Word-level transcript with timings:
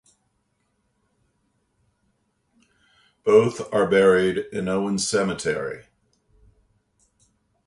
Both 3.23 3.71
are 3.71 3.85
buried 3.85 4.47
in 4.51 4.67
Owen 4.67 4.97
cemetery. 4.97 5.83